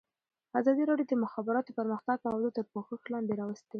[0.59, 3.69] ازادي راډیو د د مخابراتو پرمختګ موضوع تر پوښښ لاندې راوستې.